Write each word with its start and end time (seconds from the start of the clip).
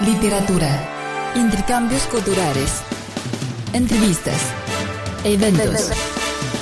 literatura, 0.00 0.68
intercambios 1.36 2.02
culturales, 2.04 2.82
entrevistas, 3.72 4.40
eventos, 5.22 5.90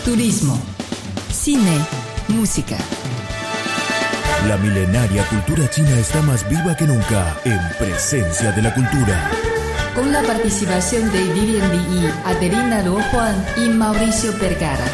turismo, 0.04 0.58
cine, 1.32 1.78
música. 2.28 2.76
La 4.46 4.56
milenaria 4.58 5.24
cultura 5.28 5.68
china 5.70 5.98
está 5.98 6.20
más 6.22 6.48
viva 6.48 6.76
que 6.76 6.86
nunca 6.86 7.36
en 7.44 7.60
presencia 7.78 8.52
de 8.52 8.62
la 8.62 8.74
cultura. 8.74 9.30
Con 9.94 10.12
la 10.12 10.22
participación 10.22 11.10
de 11.12 11.22
Vivian 11.32 11.70
Li, 11.70 12.08
Adelina 12.24 12.82
Luo 12.82 13.00
Juan 13.10 13.44
y 13.56 13.68
Mauricio 13.68 14.32
Vergara. 14.38 14.84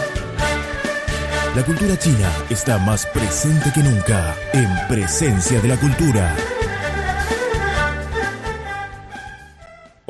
La 1.57 1.65
cultura 1.65 1.99
china 1.99 2.31
está 2.51 2.79
más 2.79 3.07
presente 3.07 3.73
que 3.73 3.81
nunca 3.81 4.35
en 4.53 4.69
presencia 4.87 5.61
de 5.61 5.69
la 5.69 5.77
cultura. 5.77 6.37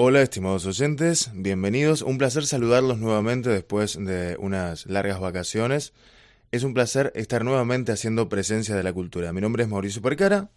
Hola 0.01 0.23
estimados 0.23 0.65
oyentes, 0.65 1.33
bienvenidos. 1.35 2.03
Un 2.03 2.19
placer 2.19 2.47
saludarlos 2.47 2.99
nuevamente 2.99 3.51
después 3.51 3.99
de 3.99 4.37
unas 4.39 4.87
largas 4.87 5.19
vacaciones. 5.19 5.93
Es 6.53 6.63
un 6.63 6.73
placer 6.73 7.11
estar 7.17 7.45
nuevamente 7.45 7.91
haciendo 7.91 8.29
presencia 8.29 8.77
de 8.77 8.85
la 8.85 8.93
cultura. 8.93 9.33
Mi 9.33 9.41
nombre 9.41 9.65
es 9.65 9.69
Mauricio 9.69 10.01
Percara. 10.01 10.51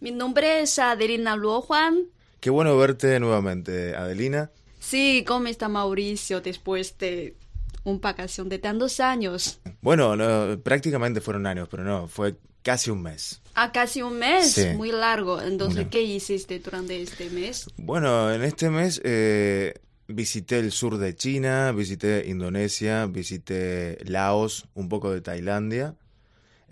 Mi 0.00 0.10
nombre 0.10 0.62
es 0.62 0.76
Adelina 0.80 1.36
Luo 1.36 1.60
Juan. 1.60 2.06
Qué 2.40 2.50
bueno 2.50 2.76
verte 2.76 3.20
nuevamente, 3.20 3.94
Adelina. 3.94 4.50
Sí, 4.80 5.24
¿cómo 5.24 5.46
está 5.46 5.68
Mauricio 5.68 6.40
después 6.40 6.98
de 6.98 7.36
un 7.84 8.00
vacación 8.00 8.48
de 8.48 8.58
tantos 8.58 8.98
años? 8.98 9.60
Bueno, 9.82 10.16
no, 10.16 10.58
prácticamente 10.62 11.20
fueron 11.20 11.46
años, 11.46 11.68
pero 11.70 11.84
no, 11.84 12.08
fue 12.08 12.34
casi 12.62 12.90
un 12.90 13.02
mes. 13.02 13.40
Ah, 13.54 13.72
casi 13.72 14.02
un 14.02 14.18
mes, 14.18 14.52
Sí. 14.52 14.66
muy 14.76 14.92
largo. 14.92 15.40
Entonces. 15.40 15.88
¿qué 15.90 16.02
hiciste 16.02 16.58
durante 16.60 17.00
este 17.02 17.30
mes? 17.30 17.66
Bueno, 17.76 18.32
en 18.32 18.42
este 18.42 18.70
mes 18.70 19.00
eh, 19.04 19.74
visité 20.08 20.58
el 20.58 20.72
sur 20.72 20.98
de 20.98 21.14
China, 21.14 21.72
visité 21.72 22.24
Indonesia, 22.28 23.06
visité 23.06 23.98
Laos, 24.04 24.66
un 24.74 24.88
poco 24.88 25.10
de 25.12 25.20
Tailandia, 25.20 25.94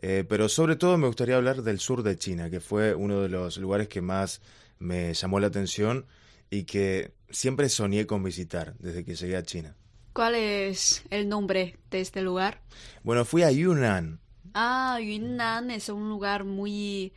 eh, 0.00 0.24
pero 0.28 0.48
sobre 0.48 0.76
todo 0.76 0.96
me 0.98 1.06
gustaría 1.08 1.36
hablar 1.36 1.62
del 1.62 1.78
sur 1.80 2.02
de 2.02 2.16
China, 2.16 2.50
que 2.50 2.60
fue 2.60 2.94
uno 2.94 3.20
de 3.20 3.28
los 3.28 3.56
lugares 3.58 3.88
que 3.88 4.00
más 4.00 4.40
me 4.78 5.12
llamó 5.14 5.40
la 5.40 5.48
atención 5.48 6.06
y 6.50 6.64
que 6.64 7.12
siempre 7.30 7.68
soñé 7.68 8.06
con 8.06 8.22
visitar 8.22 8.74
desde 8.78 9.04
que 9.04 9.14
llegué 9.16 9.36
a 9.36 9.42
China. 9.42 9.74
¿Cuál 10.12 10.34
es 10.36 11.02
el 11.10 11.28
nombre 11.28 11.76
de 11.90 12.00
este 12.00 12.22
lugar? 12.22 12.60
Bueno, 13.02 13.24
fui 13.24 13.42
a 13.42 13.50
Yunnan. 13.50 14.20
Ah, 14.54 14.98
Yunnan 15.00 15.70
es 15.70 15.88
un 15.88 16.08
lugar 16.08 16.44
muy, 16.44 17.12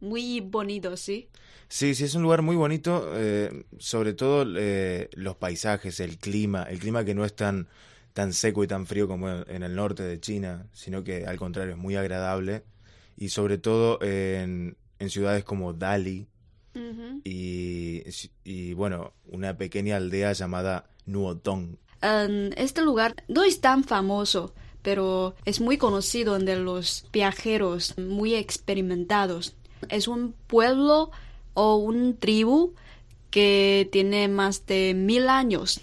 muy 0.00 0.40
bonito, 0.40 0.96
¿sí? 0.96 1.28
Sí, 1.68 1.94
sí, 1.94 2.04
es 2.04 2.14
un 2.14 2.22
lugar 2.22 2.42
muy 2.42 2.54
bonito, 2.54 3.10
eh, 3.14 3.64
sobre 3.78 4.12
todo 4.14 4.46
eh, 4.56 5.08
los 5.14 5.36
paisajes, 5.36 5.98
el 6.00 6.18
clima, 6.18 6.62
el 6.64 6.78
clima 6.78 7.04
que 7.04 7.14
no 7.14 7.24
es 7.24 7.34
tan, 7.34 7.66
tan 8.12 8.32
seco 8.32 8.62
y 8.62 8.68
tan 8.68 8.86
frío 8.86 9.08
como 9.08 9.28
en 9.28 9.62
el 9.62 9.74
norte 9.74 10.04
de 10.04 10.20
China, 10.20 10.66
sino 10.72 11.02
que 11.02 11.26
al 11.26 11.38
contrario 11.38 11.72
es 11.72 11.78
muy 11.78 11.96
agradable 11.96 12.62
y 13.16 13.30
sobre 13.30 13.58
todo 13.58 13.98
en, 14.00 14.76
en 15.00 15.10
ciudades 15.10 15.42
como 15.42 15.72
Dali 15.72 16.28
Ujú. 16.74 17.20
y, 17.24 18.02
y 18.44 18.74
bueno, 18.74 19.14
una 19.24 19.56
pequeña 19.56 19.96
aldea 19.96 20.32
llamada 20.34 20.88
Nuotong. 21.06 21.78
Um, 22.02 22.52
este 22.56 22.82
lugar 22.82 23.14
no 23.26 23.42
es 23.42 23.60
tan 23.60 23.82
famoso, 23.82 24.54
pero 24.86 25.34
es 25.44 25.60
muy 25.60 25.78
conocido 25.78 26.36
entre 26.36 26.60
los 26.60 27.06
viajeros 27.12 27.98
muy 27.98 28.36
experimentados. 28.36 29.56
Es 29.88 30.06
un 30.06 30.32
pueblo 30.46 31.10
o 31.54 31.74
un 31.74 32.16
tribu 32.16 32.72
que 33.30 33.88
tiene 33.90 34.28
más 34.28 34.64
de 34.66 34.94
mil 34.94 35.28
años. 35.28 35.80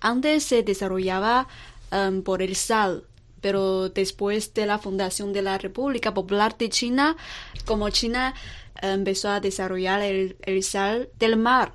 Antes 0.00 0.42
se 0.44 0.62
desarrollaba 0.62 1.48
um, 1.92 2.22
por 2.22 2.40
el 2.40 2.56
sal, 2.56 3.04
pero 3.42 3.90
después 3.90 4.54
de 4.54 4.64
la 4.64 4.78
fundación 4.78 5.34
de 5.34 5.42
la 5.42 5.58
República 5.58 6.14
Popular 6.14 6.56
de 6.56 6.70
China, 6.70 7.18
como 7.66 7.90
China 7.90 8.32
eh, 8.80 8.92
empezó 8.92 9.28
a 9.28 9.40
desarrollar 9.40 10.00
el 10.00 10.62
sal 10.62 11.10
del 11.18 11.36
mar, 11.36 11.74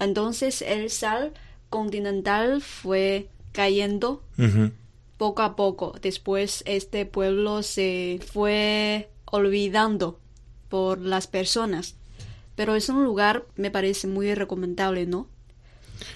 entonces 0.00 0.60
el 0.60 0.90
sal 0.90 1.34
continental 1.70 2.62
fue 2.62 3.28
cayendo 3.52 4.22
poco 5.18 5.42
a 5.42 5.56
poco. 5.56 5.94
Después 6.02 6.62
este 6.66 7.06
pueblo 7.06 7.62
se 7.62 8.20
fue 8.32 9.10
olvidando 9.26 10.18
por 10.68 10.98
las 11.00 11.26
personas. 11.26 11.96
Pero 12.54 12.74
es 12.74 12.88
un 12.88 13.04
lugar, 13.04 13.44
me 13.56 13.70
parece 13.70 14.06
muy 14.06 14.34
recomendable, 14.34 15.06
¿no? 15.06 15.28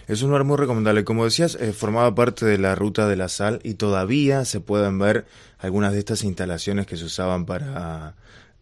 Es 0.09 0.23
un 0.23 0.29
lugar 0.31 0.45
muy 0.45 0.57
recomendable. 0.57 1.05
Como 1.05 1.25
decías, 1.25 1.55
eh, 1.61 1.73
formaba 1.73 2.15
parte 2.15 2.45
de 2.47 2.59
la 2.59 2.75
ruta 2.75 3.09
de 3.09 3.17
la 3.17 3.29
sal 3.29 3.61
y 3.63 3.75
todavía 3.75 4.45
se 4.45 4.61
pueden 4.61 4.99
ver 4.99 5.27
algunas 5.59 5.93
de 5.93 5.99
estas 6.01 6.23
instalaciones 6.25 6.87
que 6.87 6.97
se 6.97 7.05
usaban 7.05 7.47
para, 7.47 8.15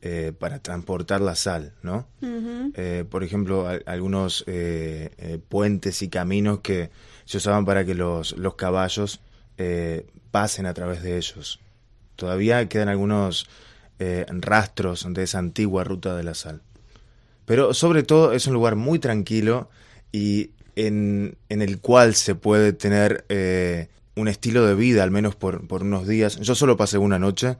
eh, 0.02 0.32
para 0.38 0.60
transportar 0.60 1.20
la 1.20 1.34
sal, 1.34 1.72
¿no? 1.82 2.06
Eh, 2.74 3.04
por 3.08 3.24
ejemplo, 3.24 3.66
al- 3.66 3.82
algunos 3.86 4.44
eh, 4.46 5.40
puentes 5.48 6.02
y 6.02 6.08
caminos 6.08 6.60
que 6.60 6.90
se 7.24 7.38
usaban 7.38 7.64
para 7.64 7.84
que 7.84 7.94
los, 7.94 8.36
los 8.36 8.54
caballos 8.54 9.20
eh, 9.58 10.06
pasen 10.30 10.66
a 10.66 10.74
través 10.74 11.02
de 11.02 11.16
ellos. 11.16 11.60
Todavía 12.16 12.68
quedan 12.68 12.88
algunos 12.88 13.48
eh, 13.98 14.24
rastros 14.28 15.06
de 15.08 15.22
esa 15.22 15.38
antigua 15.38 15.84
ruta 15.84 16.16
de 16.16 16.22
la 16.22 16.34
sal. 16.34 16.62
Pero 17.44 17.74
sobre 17.74 18.02
todo 18.02 18.32
es 18.32 18.46
un 18.46 18.54
lugar 18.54 18.76
muy 18.76 18.98
tranquilo 18.98 19.68
y 20.12 20.50
en, 20.76 21.36
en 21.48 21.62
el 21.62 21.80
cual 21.80 22.14
se 22.14 22.34
puede 22.34 22.72
tener 22.72 23.24
eh, 23.28 23.88
un 24.14 24.28
estilo 24.28 24.66
de 24.66 24.74
vida, 24.74 25.02
al 25.02 25.10
menos 25.10 25.34
por, 25.34 25.66
por 25.66 25.82
unos 25.82 26.06
días. 26.06 26.36
Yo 26.36 26.54
solo 26.54 26.76
pasé 26.76 26.98
una 26.98 27.18
noche, 27.18 27.56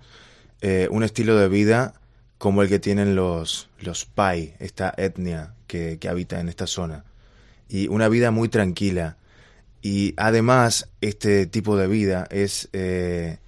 un 0.91 1.05
estilo 1.05 1.37
de 1.37 1.49
vida 1.49 1.95
como 2.39 2.63
el 2.63 2.69
que 2.69 2.79
tienen 2.79 3.17
los, 3.17 3.69
los 3.81 4.05
Pai, 4.05 4.55
esta 4.61 4.95
etnia 4.97 5.55
que, 5.67 5.99
que 5.99 6.09
habita 6.09 6.41
en 6.41 6.49
esta 6.49 6.67
zona. 6.67 7.05
Y 7.69 7.89
una 7.89 8.09
vida 8.09 8.31
muy 8.31 8.49
tranquila. 8.49 9.17
Y 9.83 10.15
además, 10.17 10.89
este 11.01 11.47
tipo 11.47 11.77
de 11.77 11.87
vida 11.87 12.27
es 12.31 12.69
eh, 12.73 13.39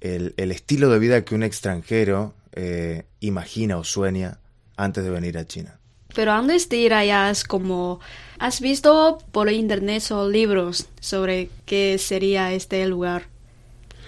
el, 0.00 0.34
el 0.36 0.52
estilo 0.52 0.90
de 0.90 0.98
vida 0.98 1.24
que 1.24 1.34
un 1.34 1.42
extranjero 1.42 2.34
eh, 2.58 3.04
imagina 3.20 3.76
o 3.76 3.84
sueña 3.84 4.38
antes 4.76 5.04
de 5.04 5.10
venir 5.10 5.36
a 5.36 5.46
China. 5.46 5.78
Pero 6.14 6.32
antes 6.32 6.70
de 6.70 6.78
ir 6.78 6.94
allá 6.94 7.30
es 7.30 7.44
como, 7.44 8.00
¿has 8.38 8.62
visto 8.62 9.18
por 9.30 9.50
internet 9.52 10.10
o 10.10 10.26
libros 10.26 10.86
sobre 10.98 11.50
qué 11.66 11.98
sería 11.98 12.54
este 12.54 12.86
lugar? 12.86 13.24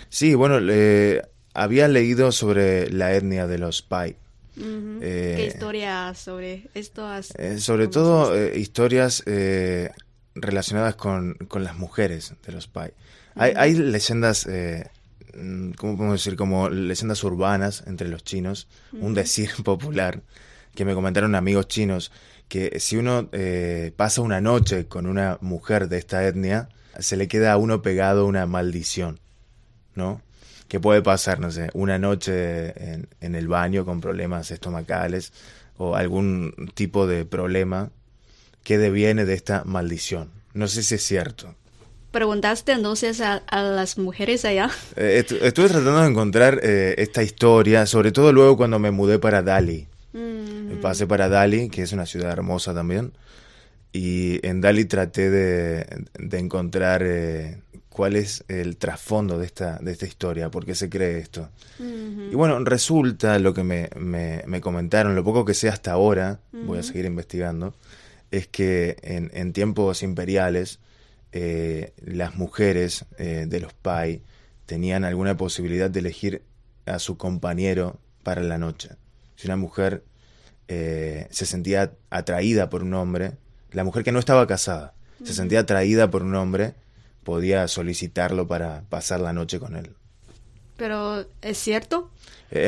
Sí, 0.08 0.34
bueno, 0.34 0.58
eh, 0.70 1.20
había 1.52 1.88
leído 1.88 2.32
sobre 2.32 2.90
la 2.90 3.14
etnia 3.14 3.46
de 3.46 3.58
los 3.58 3.82
Pai. 3.82 4.16
Eh, 4.56 5.34
¿Qué 5.36 5.46
historia 5.46 6.14
sobre 6.14 6.68
esto 6.74 7.06
has 7.06 7.32
sobre 7.58 7.86
todo 7.86 8.34
historias 8.54 9.22
relacionadas 10.40 10.94
con, 10.96 11.34
con 11.48 11.64
las 11.64 11.76
mujeres 11.76 12.34
de 12.46 12.52
los 12.52 12.66
Pai. 12.66 12.92
Hay, 13.34 13.52
hay 13.56 13.74
leyendas, 13.74 14.46
eh, 14.46 14.90
mm, 15.34 15.72
¿cómo 15.72 15.96
podemos 15.96 16.20
decir? 16.20 16.36
Como 16.36 16.68
leyendas 16.68 17.22
urbanas 17.24 17.84
entre 17.86 18.08
los 18.08 18.24
chinos, 18.24 18.68
un 18.92 19.14
decir 19.14 19.50
popular 19.64 20.22
que 20.74 20.84
me 20.84 20.94
comentaron 20.94 21.34
amigos 21.34 21.68
chinos, 21.68 22.12
que 22.48 22.80
si 22.80 22.96
uno 22.96 23.28
eh, 23.32 23.92
pasa 23.96 24.22
una 24.22 24.40
noche 24.40 24.86
con 24.86 25.06
una 25.06 25.38
mujer 25.40 25.88
de 25.88 25.98
esta 25.98 26.26
etnia, 26.26 26.68
se 26.98 27.16
le 27.16 27.28
queda 27.28 27.52
a 27.52 27.56
uno 27.56 27.82
pegado 27.82 28.26
una 28.26 28.46
maldición, 28.46 29.20
¿no? 29.94 30.22
Que 30.68 30.80
puede 30.80 31.02
pasar, 31.02 31.40
no 31.40 31.50
sé, 31.50 31.70
una 31.74 31.98
noche 31.98 32.92
en, 32.92 33.08
en 33.20 33.34
el 33.34 33.48
baño 33.48 33.84
con 33.84 34.00
problemas 34.00 34.50
estomacales 34.50 35.32
o 35.76 35.96
algún 35.96 36.70
tipo 36.74 37.06
de 37.06 37.24
problema 37.24 37.90
que 38.68 38.76
deviene 38.76 39.24
de 39.24 39.32
esta 39.32 39.64
maldición. 39.64 40.28
No 40.52 40.68
sé 40.68 40.82
si 40.82 40.96
es 40.96 41.02
cierto. 41.02 41.54
preguntaste 42.10 42.72
entonces 42.72 43.22
a, 43.22 43.36
a 43.36 43.62
las 43.62 43.96
mujeres 43.96 44.44
allá? 44.44 44.68
Eh, 44.94 45.24
estu- 45.26 45.38
estuve 45.40 45.68
tratando 45.68 46.02
de 46.02 46.08
encontrar 46.08 46.60
eh, 46.62 46.94
esta 46.98 47.22
historia, 47.22 47.86
sobre 47.86 48.12
todo 48.12 48.30
luego 48.30 48.58
cuando 48.58 48.78
me 48.78 48.90
mudé 48.90 49.18
para 49.18 49.40
Dali. 49.42 49.86
Mm, 50.12 50.80
Pasé 50.82 51.06
para 51.06 51.30
Dali, 51.30 51.70
que 51.70 51.80
es 51.80 51.92
una 51.92 52.04
ciudad 52.04 52.30
hermosa 52.30 52.74
también. 52.74 53.12
Y 53.90 54.46
en 54.46 54.60
Dali 54.60 54.84
traté 54.84 55.30
de, 55.30 55.86
de 56.18 56.38
encontrar 56.38 57.02
eh, 57.06 57.62
cuál 57.88 58.16
es 58.16 58.44
el 58.48 58.76
trasfondo 58.76 59.38
de 59.38 59.46
esta, 59.46 59.78
de 59.78 59.92
esta 59.92 60.04
historia, 60.04 60.50
por 60.50 60.66
qué 60.66 60.74
se 60.74 60.90
cree 60.90 61.18
esto. 61.20 61.48
Y 62.30 62.34
bueno, 62.34 62.58
resulta 62.64 63.38
lo 63.38 63.54
que 63.54 63.62
me, 63.64 63.88
me- 63.96 64.42
me 64.46 64.60
comentaron, 64.60 65.14
lo 65.14 65.24
poco 65.24 65.46
que 65.46 65.54
sé 65.54 65.70
hasta 65.70 65.92
ahora, 65.92 66.40
voy 66.52 66.78
a 66.78 66.82
seguir 66.82 67.06
investigando, 67.06 67.72
es 68.30 68.46
que 68.48 68.96
en, 69.02 69.30
en 69.34 69.52
tiempos 69.52 70.02
imperiales 70.02 70.80
eh, 71.32 71.92
las 71.98 72.36
mujeres 72.36 73.04
eh, 73.18 73.44
de 73.46 73.60
los 73.60 73.74
Pai 73.74 74.22
tenían 74.64 75.04
alguna 75.04 75.36
posibilidad 75.36 75.90
de 75.90 76.00
elegir 76.00 76.42
a 76.86 76.98
su 76.98 77.18
compañero 77.18 77.98
para 78.22 78.42
la 78.42 78.56
noche. 78.56 78.90
Si 79.36 79.46
una 79.46 79.56
mujer 79.56 80.04
eh, 80.68 81.26
se 81.30 81.44
sentía 81.44 81.92
atraída 82.10 82.70
por 82.70 82.82
un 82.82 82.94
hombre, 82.94 83.32
la 83.72 83.84
mujer 83.84 84.04
que 84.04 84.12
no 84.12 84.18
estaba 84.18 84.46
casada, 84.46 84.94
se 85.22 85.34
sentía 85.34 85.60
atraída 85.60 86.10
por 86.10 86.22
un 86.22 86.34
hombre, 86.34 86.74
podía 87.24 87.68
solicitarlo 87.68 88.46
para 88.46 88.82
pasar 88.88 89.20
la 89.20 89.32
noche 89.32 89.58
con 89.58 89.76
él. 89.76 89.90
Pero, 90.76 91.26
¿es 91.42 91.58
cierto? 91.58 92.10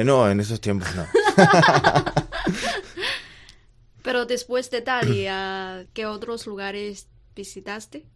No, 0.05 0.31
en 0.31 0.41
esos 0.41 0.61
tiempos 0.61 0.89
no. 0.95 1.07
Pero 4.11 4.27
después 4.27 4.73
de 4.73 4.81
Dali, 4.81 5.27
¿a 5.29 5.85
qué 5.95 6.05
otros 6.05 6.45
lugares 6.45 7.07
visitaste? 7.37 8.07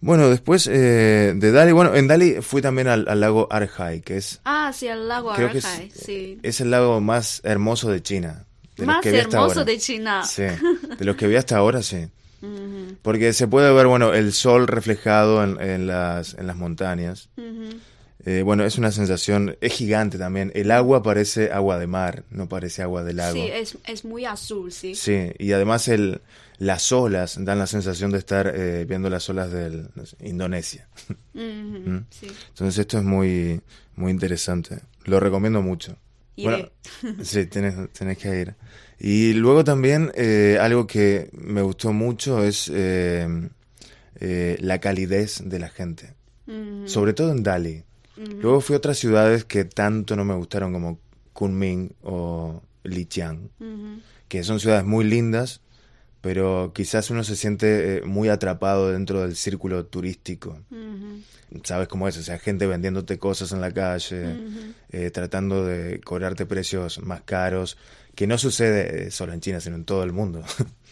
Bueno, 0.00 0.28
después 0.28 0.66
eh, 0.66 1.34
de 1.36 1.52
Dali, 1.52 1.70
bueno, 1.70 1.94
en 1.94 2.08
Dali 2.08 2.42
fui 2.42 2.60
también 2.62 2.88
al, 2.88 3.06
al 3.08 3.20
lago 3.20 3.46
Arjai, 3.48 4.00
que 4.00 4.16
es, 4.16 4.40
Ah, 4.44 4.72
sí, 4.74 4.88
el 4.88 5.06
lago 5.06 5.32
creo 5.34 5.52
que 5.52 5.58
Arjai, 5.58 5.86
es, 5.86 5.94
sí. 6.04 6.40
es 6.42 6.60
el 6.60 6.72
lago 6.72 7.00
más 7.00 7.40
hermoso 7.44 7.92
de 7.92 8.02
China. 8.02 8.44
de 8.76 8.86
Más 8.86 9.00
que 9.00 9.16
hermoso 9.16 9.64
de 9.64 9.78
China. 9.78 10.24
Sí, 10.24 10.42
de 10.42 11.04
los 11.04 11.14
que 11.14 11.28
vi 11.28 11.36
hasta 11.36 11.56
ahora, 11.58 11.80
sí. 11.84 12.08
Porque 13.02 13.32
se 13.32 13.46
puede 13.46 13.72
ver, 13.72 13.86
bueno, 13.86 14.14
el 14.14 14.32
sol 14.32 14.66
reflejado 14.66 15.44
en, 15.44 15.60
en 15.60 15.86
las, 15.86 16.34
en 16.34 16.48
las 16.48 16.56
montañas. 16.56 17.28
ujú. 17.36 17.78
Eh, 18.24 18.42
bueno, 18.42 18.64
es 18.64 18.78
una 18.78 18.90
sensación, 18.90 19.56
es 19.60 19.72
gigante 19.72 20.18
también. 20.18 20.50
El 20.54 20.70
agua 20.70 21.02
parece 21.02 21.52
agua 21.52 21.78
de 21.78 21.86
mar, 21.86 22.24
no 22.30 22.48
parece 22.48 22.82
agua 22.82 23.04
de 23.04 23.12
lago. 23.12 23.34
Sí, 23.34 23.48
es, 23.52 23.78
es 23.86 24.04
muy 24.04 24.24
azul, 24.24 24.72
sí. 24.72 24.94
Sí, 24.94 25.30
y 25.38 25.52
además 25.52 25.88
el, 25.88 26.20
las 26.58 26.90
olas 26.90 27.36
dan 27.44 27.58
la 27.58 27.66
sensación 27.66 28.10
de 28.10 28.18
estar 28.18 28.52
eh, 28.54 28.84
viendo 28.88 29.08
las 29.08 29.28
olas 29.28 29.50
de 29.52 29.84
Indonesia. 30.20 30.88
Mm. 31.38 31.98
sí. 32.10 32.26
Entonces 32.48 32.78
esto 32.78 32.98
es 32.98 33.04
muy, 33.04 33.60
muy 33.94 34.10
interesante. 34.10 34.80
Lo 35.04 35.20
recomiendo 35.20 35.62
mucho. 35.62 35.96
Iré. 36.34 36.72
sí, 37.22 37.46
tenés, 37.46 37.92
tenés 37.92 38.18
que 38.18 38.40
ir. 38.40 38.54
Y 38.98 39.34
luego 39.34 39.62
también 39.64 40.10
eh, 40.14 40.58
algo 40.60 40.86
que 40.86 41.30
me 41.32 41.62
gustó 41.62 41.92
mucho 41.92 42.42
es 42.42 42.70
eh, 42.74 43.28
eh, 44.20 44.56
la 44.60 44.80
calidez 44.80 45.42
de 45.44 45.58
la 45.58 45.68
gente. 45.68 46.14
Sobre 46.86 47.12
todo 47.12 47.30
en 47.32 47.42
Dali. 47.42 47.84
Luego 48.40 48.60
fui 48.60 48.74
a 48.74 48.78
otras 48.78 48.98
ciudades 48.98 49.44
que 49.44 49.64
tanto 49.64 50.16
no 50.16 50.24
me 50.24 50.34
gustaron 50.34 50.72
como 50.72 50.98
Kunming 51.32 51.92
o 52.02 52.62
Lijiang, 52.84 53.48
que 54.28 54.42
son 54.42 54.58
ciudades 54.60 54.84
muy 54.84 55.04
lindas, 55.04 55.60
pero 56.20 56.72
quizás 56.74 57.10
uno 57.10 57.22
se 57.22 57.36
siente 57.36 57.98
eh, 57.98 58.02
muy 58.02 58.28
atrapado 58.28 58.90
dentro 58.90 59.20
del 59.22 59.36
círculo 59.36 59.86
turístico. 59.86 60.58
¿Sabes 61.62 61.86
cómo 61.88 62.08
es? 62.08 62.16
O 62.18 62.22
sea, 62.22 62.38
gente 62.38 62.66
vendiéndote 62.66 63.18
cosas 63.18 63.52
en 63.52 63.60
la 63.60 63.72
calle, 63.72 64.36
eh, 64.90 65.10
tratando 65.10 65.64
de 65.64 66.00
cobrarte 66.00 66.44
precios 66.44 67.00
más 67.02 67.22
caros, 67.22 67.78
que 68.16 68.26
no 68.26 68.36
sucede 68.36 69.06
eh, 69.06 69.10
solo 69.12 69.32
en 69.32 69.40
China, 69.40 69.60
sino 69.60 69.76
en 69.76 69.84
todo 69.84 70.02
el 70.02 70.12
mundo, 70.12 70.42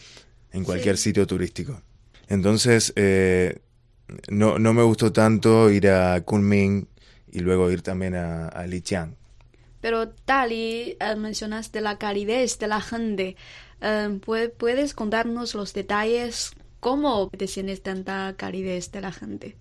en 0.53 0.63
cualquier 0.63 0.95
Sí. 0.97 1.03
sitio 1.09 1.27
turístico. 1.27 1.81
Entonces, 2.29 2.93
eh, 2.95 3.59
no, 4.29 4.57
no 4.59 4.73
me 4.73 4.83
gustó 4.83 5.11
tanto 5.11 5.69
ir 5.69 5.89
a 5.89 6.21
Kunming 6.21 6.87
y 7.31 7.39
luego 7.39 7.71
ir 7.71 7.81
también 7.81 8.15
a, 8.15 8.47
a 8.47 8.67
Lijiang. 8.67 9.15
Pero 9.81 10.07
Dali, 10.25 10.97
eh, 10.99 11.15
mencionaste 11.15 11.81
la 11.81 11.97
calidez 11.97 12.59
de 12.59 12.67
la 12.67 12.81
gente. 12.81 13.35
Eh, 13.81 14.19
¿pue- 14.25 14.51
¿Puedes 14.51 14.93
contarnos 14.93 15.55
los 15.55 15.73
detalles? 15.73 16.51
¿Cómo 16.79 17.29
te 17.29 17.47
sientes 17.47 17.81
tanta 17.83 18.35
calidez 18.37 18.91
de 18.91 19.01
la 19.01 19.11
gente? 19.11 19.55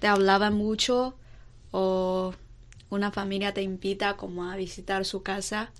¿Te 0.00 0.06
hablaban 0.08 0.54
mucho 0.54 1.16
o 1.72 2.34
una 2.90 3.12
familia 3.12 3.54
te 3.54 3.62
invita 3.62 4.16
como 4.16 4.44
a 4.50 4.56
visitar 4.56 5.04
su 5.04 5.22
casa? 5.22 5.72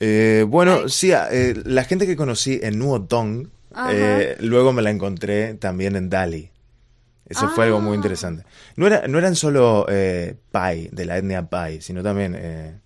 Eh, 0.00 0.44
bueno, 0.48 0.88
sí, 0.88 1.12
a- 1.12 1.28
eh, 1.30 1.54
la 1.64 1.84
gente 1.84 2.06
que 2.06 2.16
conocí 2.16 2.58
en 2.62 2.78
Nuotong, 2.78 3.48
Ajá. 3.72 3.90
eh, 3.90 4.36
luego 4.40 4.72
me 4.72 4.82
la 4.82 4.90
encontré 4.90 5.54
también 5.54 5.96
en 5.96 6.10
Dali. 6.10 6.50
Eso 7.28 7.48
fue 7.48 7.64
algo 7.64 7.80
muy 7.80 7.92
Ah. 7.94 7.96
interesante. 7.96 8.44
No, 8.76 8.86
era, 8.86 9.08
no 9.08 9.18
eran 9.18 9.34
solo 9.34 9.86
eh, 9.88 10.36
Pai, 10.50 10.88
de 10.92 11.04
la 11.06 11.16
etnia 11.18 11.48
Pai, 11.48 11.80
sino 11.80 12.02
también 12.02 12.34
eh, 12.38 12.78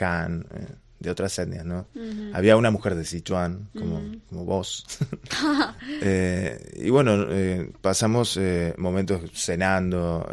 Han, 0.00 0.46
eh, 0.54 0.66
de 1.00 1.10
otras 1.10 1.36
etnias, 1.38 1.64
¿no? 1.64 1.88
Había 2.32 2.56
una 2.56 2.70
mujer 2.70 2.94
de 2.94 3.04
Sichuan, 3.04 3.68
como, 3.76 3.98
Ujú. 3.98 4.20
como 4.28 4.44
vos. 4.44 4.86
Eh, 6.02 6.72
y 6.76 6.88
bueno, 6.90 7.26
eh, 7.30 7.70
pasamos 7.82 8.38
momentos 8.78 9.20
cenando, 9.34 10.26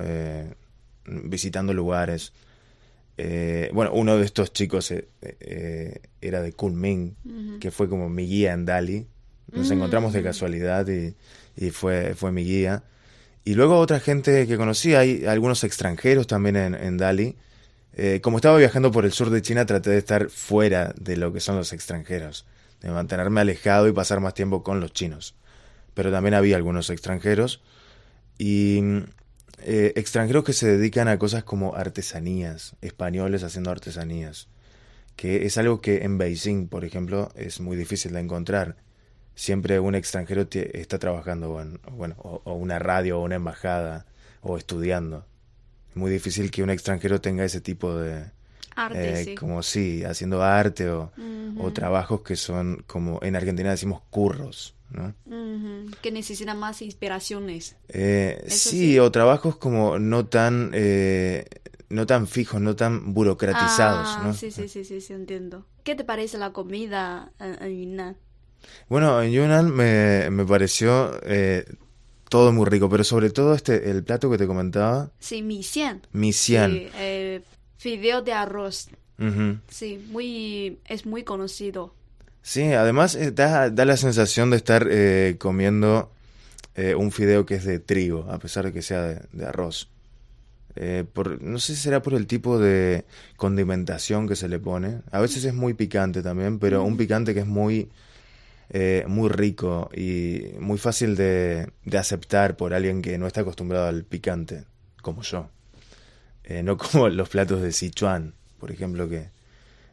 visitando 1.05 1.73
lugares. 1.73 2.31
Bueno, 3.73 3.91
uno 3.93 4.17
de 4.17 4.25
estos 4.25 4.53
chicos 4.53 4.93
era 6.21 6.41
de 6.41 6.53
Kunming, 6.53 7.15
que 7.59 7.71
fue 7.71 7.89
como 7.89 8.09
mi 8.09 8.25
guía 8.27 8.53
en 8.53 8.65
Dali. 8.65 9.07
Nos 9.53 9.69
Mm. 9.69 9.73
encontramos 9.73 10.13
de 10.13 10.21
casualidad 10.23 10.87
y, 10.87 11.15
y 11.55 11.71
fue, 11.71 12.13
fue 12.15 12.31
mi 12.31 12.43
guía. 12.43 12.83
Y 13.47 13.53
luego 13.53 13.79
otra 13.79 14.01
gente 14.01 14.45
que 14.45 14.57
conocí, 14.57 14.93
hay 14.93 15.25
algunos 15.25 15.63
extranjeros 15.63 16.27
también 16.27 16.57
en, 16.57 16.75
en 16.75 16.97
Dali. 16.97 17.37
Eh, 17.93 18.19
como 18.21 18.39
estaba 18.39 18.57
viajando 18.57 18.91
por 18.91 19.05
el 19.05 19.13
sur 19.13 19.29
de 19.29 19.41
China, 19.41 19.65
traté 19.65 19.89
de 19.91 19.99
estar 19.99 20.29
fuera 20.29 20.93
de 20.99 21.15
lo 21.15 21.31
que 21.31 21.39
son 21.39 21.55
los 21.55 21.71
extranjeros, 21.71 22.45
de 22.81 22.91
mantenerme 22.91 23.39
alejado 23.39 23.87
y 23.87 23.93
pasar 23.93 24.19
más 24.19 24.33
tiempo 24.33 24.63
con 24.63 24.81
los 24.81 24.91
chinos. 24.91 25.33
Pero 25.93 26.11
también 26.11 26.33
había 26.33 26.57
algunos 26.57 26.89
extranjeros 26.89 27.61
y 28.37 28.81
eh, 29.59 29.93
extranjeros 29.95 30.43
que 30.43 30.51
se 30.51 30.67
dedican 30.67 31.07
a 31.07 31.17
cosas 31.17 31.45
como 31.45 31.73
artesanías, 31.73 32.75
españoles 32.81 33.43
haciendo 33.43 33.71
artesanías, 33.71 34.49
que 35.15 35.45
es 35.45 35.57
algo 35.57 35.79
que 35.79 36.03
en 36.03 36.17
Beijing, 36.17 36.67
por 36.67 36.83
ejemplo, 36.83 37.31
es 37.33 37.61
muy 37.61 37.77
difícil 37.77 38.11
de 38.11 38.19
encontrar. 38.19 38.75
Siempre 39.37 39.79
un 39.79 39.93
extranjero 39.93 40.49
tie- 40.49 40.71
está 40.73 40.97
trabajando 40.97 41.61
en, 41.61 41.79
bueno, 41.91 42.15
o, 42.17 42.41
o 42.43 42.53
una 42.55 42.79
radio 42.79 43.19
o 43.19 43.23
una 43.23 43.35
embajada 43.35 44.07
o 44.41 44.57
estudiando. 44.57 45.25
Es 45.91 45.95
muy 45.95 46.09
difícil 46.09 46.49
que 46.49 46.63
un 46.63 46.71
extranjero 46.71 47.21
tenga 47.21 47.45
ese 47.45 47.61
tipo 47.61 47.95
de, 47.95 48.31
Arte, 48.75 49.21
eh, 49.21 49.23
sí. 49.25 49.35
como 49.35 49.61
sí, 49.61 50.03
haciendo 50.03 50.41
arte 50.41 50.89
o, 50.89 51.11
o 51.59 51.71
trabajos 51.71 52.21
que 52.21 52.35
son 52.35 52.83
como 52.87 53.19
en 53.21 53.35
Argentina 53.35 53.69
decimos 53.69 54.01
curros, 54.09 54.73
¿no? 54.89 55.13
Que 56.01 56.11
necesitan 56.11 56.57
más 56.57 56.81
inspiraciones. 56.81 57.75
Eh, 57.89 58.43
sí, 58.47 58.69
sí. 58.69 58.99
o 58.99 59.11
trabajos 59.11 59.57
como 59.57 59.99
no 59.99 60.25
tan 60.25 60.71
eh, 60.73 61.45
no 61.89 62.05
tan 62.07 62.25
fijos, 62.27 62.59
no 62.59 62.75
tan 62.75 63.13
burocratizados, 63.13 64.07
Ah, 64.17 64.21
¿no? 64.25 64.33
sí, 64.33 64.49
sí, 64.51 64.67
sí, 64.67 64.83
sí, 64.83 64.99
sí, 64.99 65.13
entiendo. 65.13 65.65
¿Qué 65.83 65.93
te 65.95 66.03
parece 66.03 66.37
la 66.39 66.51
comida 66.53 67.31
en, 67.39 67.61
en 67.63 67.81
Yunnan? 67.81 68.17
Bueno, 68.89 69.21
en 69.21 69.31
Yunnan 69.31 69.73
me, 69.73 70.29
me 70.29 70.45
pareció 70.45 71.19
eh, 71.23 71.65
todo 72.29 72.51
muy 72.51 72.65
rico, 72.65 72.89
pero 72.89 73.03
sobre 73.03 73.29
todo 73.29 73.53
este 73.53 73.89
el 73.89 74.03
plato 74.03 74.29
que 74.31 74.37
te 74.37 74.47
comentaba, 74.47 75.11
Sí, 75.19 75.41
mi 75.41 75.63
xian. 75.63 76.01
mi 76.13 76.31
xian. 76.33 76.71
Sí, 76.71 76.87
eh, 76.95 77.41
fideo 77.77 78.21
de 78.21 78.33
arroz. 78.33 78.89
Sí, 79.69 80.05
muy, 80.11 80.77
es 80.85 81.05
muy 81.05 81.23
conocido. 81.23 81.93
Sí, 82.43 82.63
además 82.73 83.15
eh, 83.15 83.31
da, 83.31 83.69
da 83.69 83.83
la 83.85 83.97
sensación 83.97 84.51
de 84.51 84.57
estar 84.57 84.87
comiendo 85.37 86.11
un 86.95 87.11
fideo 87.11 87.45
que 87.47 87.55
es 87.55 87.65
de 87.65 87.79
trigo, 87.79 88.27
a 88.29 88.37
pesar 88.37 88.65
de 88.65 88.71
que 88.73 88.83
sea 88.83 89.01
de, 89.01 89.21
de 89.31 89.45
arroz. 89.47 89.89
Eh, 90.79 91.05
por, 91.11 91.41
no 91.41 91.57
sé 91.57 91.73
si 91.75 91.81
será 91.81 92.03
por 92.03 92.13
el 92.13 92.27
tipo 92.27 92.59
de 92.59 93.03
condimentación 93.35 94.27
que 94.27 94.35
se 94.35 94.47
le 94.47 94.59
pone. 94.59 95.01
A 95.11 95.19
veces 95.19 95.43
es 95.43 95.53
muy 95.55 95.73
picante 95.73 96.21
también, 96.21 96.59
pero 96.59 96.83
un 96.83 96.97
picante 96.97 97.33
que 97.33 97.39
es 97.39 97.47
muy, 97.47 97.89
eh, 98.69 99.05
muy 99.07 99.29
rico 99.29 99.89
y 99.95 100.43
muy 100.59 100.77
fácil 100.77 101.15
de, 101.15 101.71
de 101.85 101.97
aceptar 101.97 102.57
por 102.57 102.73
alguien 102.73 103.01
que 103.01 103.17
no 103.17 103.27
está 103.27 103.41
acostumbrado 103.41 103.87
al 103.87 104.03
picante, 104.03 104.65
como 105.01 105.21
yo. 105.21 105.49
Eh, 106.43 106.63
no 106.63 106.77
como 106.77 107.09
los 107.09 107.29
platos 107.29 107.61
de 107.61 107.71
Sichuan, 107.71 108.33
por 108.59 108.71
ejemplo, 108.71 109.07
que 109.09 109.29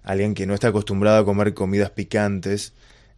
alguien 0.02 0.34
que 0.34 0.46
no 0.46 0.54
está 0.54 0.68
acostumbrado 0.68 1.18
a 1.18 1.24
comer 1.24 1.54
comidas 1.54 1.90
picantes 1.90 2.72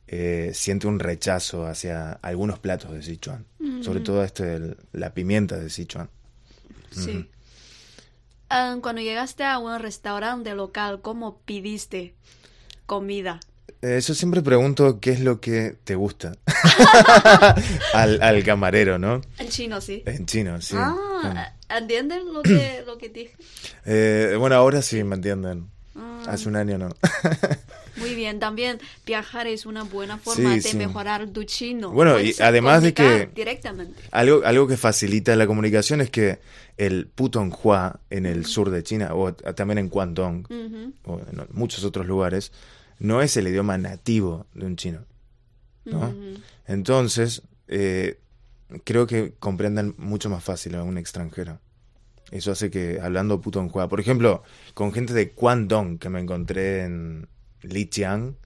eh, 0.09 0.53
siente 0.55 0.87
un 0.87 1.01
rechazo 1.01 1.67
hacia 1.67 2.13
algunos 2.13 2.59
platos 2.59 2.93
de 2.93 3.03
Sichuan. 3.03 3.45
Sobre 3.83 4.01
todo 4.01 4.23
este, 4.25 4.55
el- 4.55 4.77
la 4.93 5.13
pimienta 5.13 5.59
de 5.59 5.69
Sichuan. 5.69 6.09
Sí. 6.91 7.29
Ah, 8.49 8.77
cuando 8.81 9.03
llegaste 9.03 9.43
a 9.45 9.59
un 9.59 9.79
restaurante 9.81 10.55
local, 10.55 11.01
¿cómo 11.03 11.39
pidiste 11.41 12.15
comida? 12.87 13.41
Eh, 13.89 14.01
yo 14.01 14.15
siempre 14.15 14.43
pregunto 14.43 14.99
qué 14.99 15.11
es 15.13 15.21
lo 15.21 15.41
que 15.41 15.77
te 15.85 15.95
gusta 15.95 16.33
al, 17.95 18.21
al 18.21 18.43
camarero, 18.43 18.99
¿no? 18.99 19.21
En 19.39 19.49
chino, 19.49 19.81
sí. 19.81 20.03
En 20.07 20.27
chino, 20.27 20.61
sí. 20.61 20.75
Bueno. 20.75 20.95
Ah, 21.69 21.79
¿entienden 21.79 22.33
lo 22.33 22.43
que, 22.43 22.83
lo 22.87 22.99
que 22.99 23.09
dije? 23.11 23.35
Eh, 23.89 24.35
bueno, 24.41 24.57
ahora 24.57 24.83
sí 24.83 25.05
me 25.05 25.15
entienden. 25.15 25.69
Ah, 25.95 26.23
Hace 26.27 26.49
un 26.49 26.57
año 26.57 26.77
no. 26.79 26.89
muy 27.99 28.17
bien, 28.17 28.41
también 28.41 28.79
viajar 29.07 29.47
es 29.47 29.65
una 29.67 29.85
buena 29.85 30.19
forma 30.19 30.55
Sí, 30.55 30.57
de 30.57 30.61
sí. 30.71 30.77
mejorar 30.77 31.29
tu 31.29 31.45
chino. 31.45 31.93
Bueno, 31.93 32.19
y 32.19 32.35
además 32.41 32.83
de 32.83 32.93
que- 32.93 33.31
Directamente. 33.33 34.03
Algo, 34.11 34.43
algo 34.45 34.67
que 34.67 34.77
facilita 34.77 35.37
la 35.37 35.47
comunicación 35.47 36.01
es 36.01 36.11
que 36.11 36.41
el 36.77 37.07
Putonghua 37.07 38.01
en 38.11 38.27
el 38.27 38.45
sur 38.47 38.71
de 38.71 38.83
China, 38.83 39.15
o 39.15 39.33
también 39.33 39.79
en 39.79 39.89
Guangdong, 39.89 40.47
o 41.05 41.19
en 41.21 41.47
muchos 41.53 41.85
otros 41.85 42.07
lugares, 42.07 42.51
no 42.99 43.23
es 43.23 43.37
el 43.37 43.49
idioma 43.49 43.79
nativo 43.79 44.47
de 44.55 44.67
un 44.67 44.77
chino. 44.77 45.05
¿no? 45.85 46.15
Entonces, 46.67 47.43
eh, 47.69 48.19
creo 48.85 49.07
que 49.07 49.35
comprenden 49.39 49.95
mucho 49.99 50.29
más 50.29 50.43
fácil 50.43 50.75
a 50.75 50.83
un 50.83 50.99
extranjero. 50.99 51.61
Eso 52.33 52.51
hace 52.51 52.71
que, 52.71 52.99
hablando 53.01 53.41
putonghua, 53.41 53.89
por 53.89 54.01
ejemplo, 54.01 54.43
con 54.75 54.93
gente 54.93 55.15
de 55.15 55.27
Guangdong 55.27 55.99
que 55.99 56.09
me 56.09 56.21
encontré 56.21 56.83
en 56.83 57.29
Lijiang, 57.63 58.37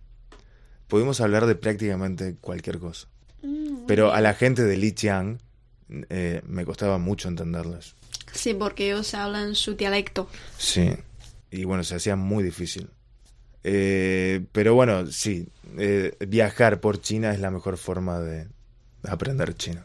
pudimos 0.87 1.21
hablar 1.23 1.47
de 1.47 1.55
prácticamente 1.55 2.37
cualquier 2.41 2.79
cosa. 2.79 3.09
Mm, 3.43 3.87
Pero 3.87 4.13
a 4.13 4.21
la 4.21 4.35
gente 4.35 4.65
de 4.65 4.77
Lijiang 4.77 5.39
eh, 6.11 6.43
me 6.47 6.67
costaba 6.67 6.99
mucho 6.99 7.29
entenderles. 7.29 7.97
Sí, 8.33 8.53
porque 8.53 8.91
ellos 8.91 9.15
hablan 9.15 9.55
su 9.55 9.75
dialecto. 9.75 10.29
Sí, 10.59 10.91
y 11.51 11.65
bueno, 11.65 11.83
se 11.83 11.95
hacía 11.95 12.17
muy 12.17 12.45
difícil. 12.45 12.91
Eh, 13.63 14.45
pero 14.53 14.75
bueno, 14.75 15.07
sí, 15.07 15.49
eh, 15.79 16.17
viajar 16.27 16.81
por 16.81 17.01
China 17.01 17.33
es 17.33 17.41
la 17.41 17.51
mejor 17.51 17.77
forma 17.77 18.19
de 18.21 18.49
aprender 19.03 19.55
chino. 19.55 19.85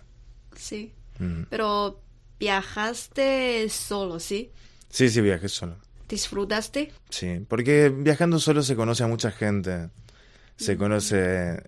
Sí. 0.56 0.94
Mm. 1.20 1.44
Pero 1.50 2.02
viajaste 2.40 3.68
solo, 3.70 4.20
¿sí? 4.20 4.52
Sí, 4.90 5.10
sí, 5.10 5.22
viajé 5.22 5.50
solo. 5.50 5.78
¿Disfrutaste? 6.08 6.92
Sí, 7.10 7.46
porque 7.48 7.90
viajando 7.90 8.40
solo 8.40 8.62
se 8.62 8.76
conoce 8.76 9.04
a 9.04 9.08
mucha 9.08 9.32
gente. 9.32 9.90
Se 10.56 10.78
conoce... 10.78 11.64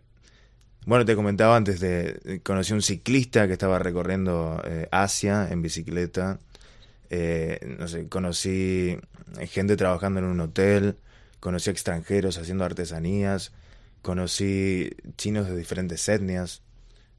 Bueno, 0.85 1.03
te 1.03 1.15
comentaba 1.15 1.57
antes 1.57 1.79
de... 1.79 2.39
Conocí 2.43 2.71
a 2.71 2.75
un 2.75 2.81
ciclista 2.81 3.47
que 3.47 3.53
estaba 3.53 3.79
recorriendo 3.79 4.61
eh, 4.63 4.87
Asia 4.91 5.49
en 5.49 5.61
bicicleta. 5.61 6.39
Eh, 7.09 7.59
no 7.79 7.87
sé, 7.87 8.07
conocí 8.07 8.97
gente 9.49 9.75
trabajando 9.75 10.19
en 10.19 10.25
un 10.25 10.39
hotel. 10.39 10.97
Conocí 11.39 11.69
extranjeros 11.69 12.37
haciendo 12.37 12.63
artesanías. 12.65 13.51
Conocí 14.01 14.89
chinos 15.17 15.47
de 15.47 15.55
diferentes 15.55 16.07
etnias. 16.07 16.61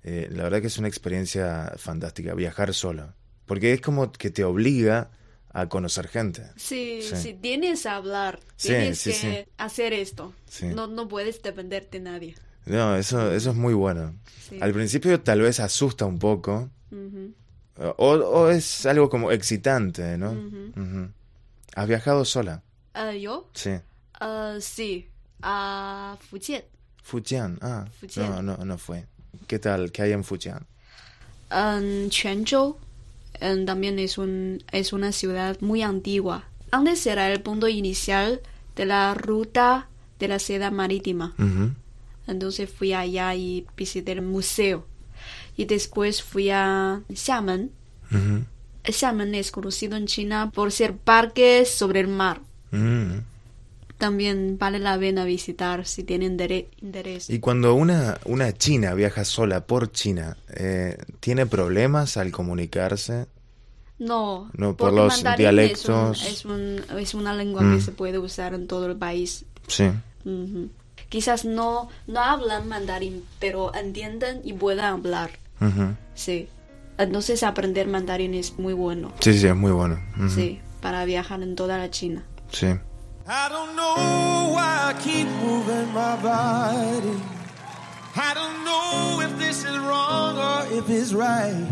Eh, 0.04 0.28
la 0.30 0.44
verdad 0.44 0.60
que 0.60 0.68
es 0.68 0.78
una 0.78 0.88
experiencia 0.88 1.72
fantástica, 1.76 2.34
viajar 2.34 2.72
solo. 2.74 3.14
Porque 3.46 3.72
es 3.72 3.80
como 3.80 4.10
que 4.12 4.30
te 4.30 4.44
obliga 4.44 5.10
a 5.52 5.68
conocer 5.68 6.08
gente. 6.08 6.42
Sí, 6.56 7.00
Sí. 7.02 7.16
sí, 7.16 7.34
tienes 7.40 7.82
que 7.82 7.88
hablar, 7.88 8.38
Sí, 8.56 8.68
tienes 8.68 8.98
sí, 8.98 9.12
que 9.12 9.48
hacer 9.56 9.92
esto. 9.92 10.32
No, 10.74 10.86
no 10.86 11.08
puedes 11.08 11.42
depender 11.42 11.88
de 11.90 12.00
nadie. 12.00 12.34
No, 12.66 12.96
eso, 12.96 13.32
eso 13.32 13.50
es 13.50 13.56
muy 13.56 13.72
bueno. 13.74 14.14
Al 14.60 14.72
principio 14.72 15.20
tal 15.20 15.40
vez 15.40 15.58
asusta 15.60 16.04
un 16.04 16.18
poco, 16.18 16.70
o, 17.76 17.92
o 18.12 18.50
es 18.50 18.84
algo 18.86 19.08
como 19.08 19.32
excitante, 19.32 20.18
¿no? 20.18 20.36
¿Has 21.74 21.88
viajado 21.88 22.24
sola? 22.24 22.62
Ah, 22.94 23.12
¿Yo? 23.14 23.48
Sí. 23.54 23.70
Ah, 24.20 24.56
sí, 24.60 25.08
a 25.42 26.16
Fujian. 26.28 26.62
Fujian, 27.02 27.58
ah, 27.62 27.86
Fujian. 28.00 28.30
no, 28.30 28.56
no, 28.56 28.64
no 28.64 28.78
fue. 28.78 29.06
¿Qué 29.46 29.58
tal? 29.58 29.92
¿Qué 29.92 30.02
hay 30.02 30.12
en 30.12 30.24
Fujian? 30.24 30.66
En 31.50 32.10
Quanzhou 32.10 32.76
em, 33.40 33.64
también 33.64 33.98
es, 33.98 34.18
un, 34.18 34.62
es 34.72 34.92
una 34.92 35.12
ciudad 35.12 35.58
muy 35.60 35.82
antigua. 35.82 36.44
Antes 36.70 37.06
era 37.06 37.32
el 37.32 37.40
punto 37.40 37.68
inicial 37.68 38.40
de 38.76 38.84
la 38.84 39.14
ruta 39.14 39.88
de 40.18 40.28
la 40.28 40.38
seda 40.38 40.70
marítima. 40.70 41.34
Entonces 42.26 42.68
fui 42.70 42.92
allá 42.92 43.34
y 43.34 43.66
visité 43.76 44.12
el 44.12 44.22
museo. 44.22 44.86
Y 45.56 45.64
después 45.64 46.22
fui 46.22 46.50
a 46.50 47.00
Xiamen. 47.12 47.72
Xiamen 48.84 49.34
es 49.34 49.50
conocido 49.50 49.96
en 49.96 50.06
China 50.06 50.50
por 50.52 50.72
ser 50.72 50.96
parques 50.96 51.70
sobre 51.70 52.00
el 52.00 52.08
mar. 52.08 52.40
Mm. 52.70 53.20
También 53.98 54.58
vale 54.58 54.78
la 54.78 54.96
pena 54.98 55.24
visitar 55.24 55.84
si 55.84 56.04
tienen 56.04 56.38
interés. 56.80 57.28
Y 57.28 57.40
cuando 57.40 57.74
una, 57.74 58.18
una 58.26 58.52
china 58.52 58.94
viaja 58.94 59.24
sola 59.24 59.66
por 59.66 59.90
China, 59.90 60.36
eh, 60.54 60.96
¿tiene 61.20 61.46
problemas 61.46 62.16
al 62.16 62.30
comunicarse? 62.30 63.26
No, 63.98 64.48
No, 64.56 64.76
por 64.76 64.92
los 64.92 65.24
dialectos. 65.36 66.24
Es, 66.24 66.44
un- 66.44 66.80
es, 66.80 66.90
un- 66.92 66.98
es 66.98 67.14
una 67.14 67.34
lengua 67.34 67.62
Mm. 67.62 67.74
que 67.74 67.80
se 67.82 67.90
puede 67.90 68.18
usar 68.18 68.54
en 68.54 68.68
todo 68.68 68.86
el 68.86 68.96
país. 68.96 69.44
Sí. 69.66 69.90
Quizás 71.08 71.44
no, 71.44 71.88
no 72.06 72.20
hablan 72.20 72.68
mandarín, 72.68 73.24
pero 73.40 73.74
entienden 73.74 74.40
y 74.44 74.52
pueden 74.52 74.84
hablar. 74.84 75.30
Sí. 76.14 76.48
Entonces 76.98 77.42
aprender 77.42 77.88
mandarín 77.88 78.34
es 78.34 78.58
muy 78.58 78.74
bueno. 78.74 79.12
Sí, 79.20 79.36
sí, 79.36 79.46
es 79.48 79.56
muy 79.56 79.72
bueno. 79.72 79.98
Sí, 80.32 80.60
para 80.80 81.04
viajar 81.04 81.42
en 81.42 81.56
toda 81.56 81.78
la 81.78 81.90
China. 81.90 82.24
Sí. 82.52 82.68
I 83.30 83.50
don't 83.50 83.76
know 83.76 84.52
why 84.54 84.94
I 84.94 84.98
keep 85.02 85.28
moving 85.28 85.92
my 85.92 86.16
body. 86.22 87.20
I 88.16 88.32
don't 88.32 88.64
know 88.64 89.20
if 89.22 89.38
this 89.38 89.64
is 89.64 89.76
wrong 89.76 90.38
or 90.38 90.78
if 90.78 90.88
it's 90.88 91.12
right. 91.12 91.66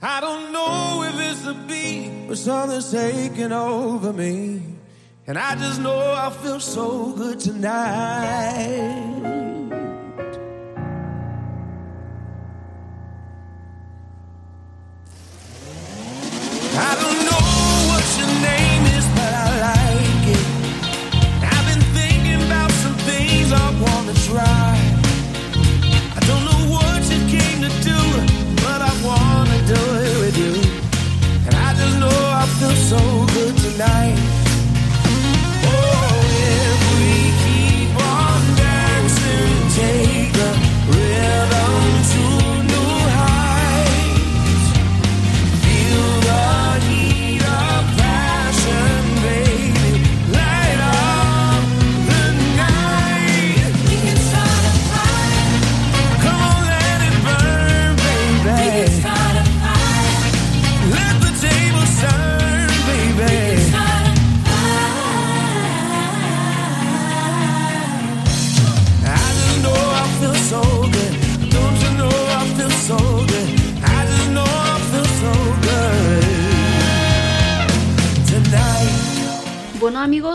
I 0.00 0.22
don't 0.22 0.50
know 0.50 1.04
if 1.06 1.20
it's 1.20 1.42
the 1.42 1.52
beat 1.52 2.30
or 2.30 2.36
something's 2.36 2.90
taking 2.90 3.52
over 3.52 4.14
me. 4.14 4.62
And 5.26 5.36
I 5.36 5.54
just 5.54 5.82
know 5.82 6.14
I 6.14 6.30
feel 6.30 6.60
so 6.60 7.12
good 7.12 7.38
tonight. 7.38 9.41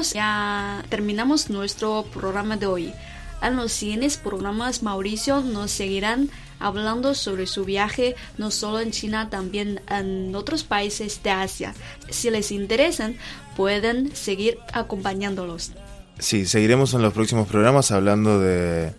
Amigos, 0.08 0.14
ya 0.14 0.84
terminamos 0.90 1.50
nuestro 1.50 2.06
programa 2.14 2.58
de 2.58 2.68
hoy. 2.68 2.94
En 3.42 3.56
los 3.56 3.72
siguientes 3.72 4.18
programas 4.18 4.84
Mauricio 4.84 5.42
nos 5.42 5.72
seguirán 5.72 6.30
hablando 6.60 7.14
sobre 7.14 7.46
su 7.46 7.66
viaje 7.66 8.16
no 8.38 8.50
solo 8.50 8.80
en 8.80 8.92
China, 8.92 9.30
también 9.30 9.82
en 9.90 10.36
otros 10.36 10.64
países 10.64 11.22
de 11.24 11.30
Asia. 11.30 11.74
Si 12.10 12.30
les 12.30 12.52
interesan, 12.52 13.16
pueden 13.56 14.16
seguir 14.16 14.58
acompañándolos. 14.74 15.72
Sí, 16.20 16.46
seguiremos 16.46 16.94
en 16.94 17.04
los 17.04 17.14
próximos 17.14 17.48
programas 17.48 17.92
hablando 17.92 18.40
de 18.40 18.94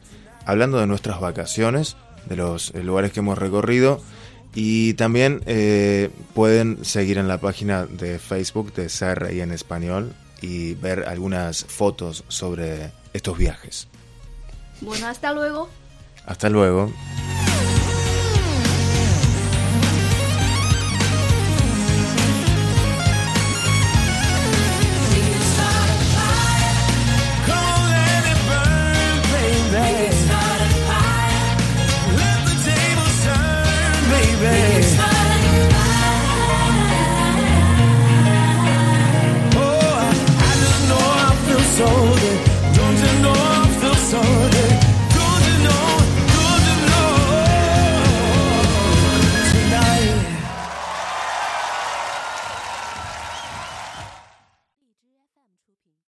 hablando 0.46 0.78
de 0.78 0.86
nuestras 0.86 1.20
vacaciones, 1.20 1.96
de 2.26 2.36
los 2.36 2.72
eh, 2.74 2.82
lugares 2.82 3.12
que 3.12 3.20
hemos 3.20 3.36
recorrido 3.36 4.00
y 4.54 4.94
también 4.94 5.42
eh, 5.46 6.10
pueden 6.32 6.84
seguir 6.84 7.18
en 7.18 7.28
la 7.28 7.38
página 7.38 7.86
de 7.86 8.18
Facebook 8.18 8.72
de 8.72 8.86
CRI 8.86 9.40
en 9.40 9.52
español 9.52 10.14
y 10.40 10.74
ver 10.74 11.04
algunas 11.08 11.64
fotos 11.64 12.24
sobre 12.28 12.92
estos 13.12 13.36
viajes. 13.36 13.88
Bueno, 14.80 15.06
hasta 15.08 15.32
luego. 15.32 15.68
Hasta 16.26 16.48
luego. 16.48 16.92